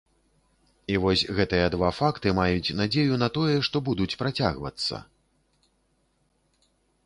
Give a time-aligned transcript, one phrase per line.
[0.93, 5.07] І вось гэтыя два факты маюць надзею на тое, што будуць працягвацца.